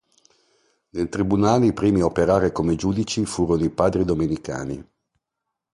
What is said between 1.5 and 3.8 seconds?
i primi a operare come giudici furono i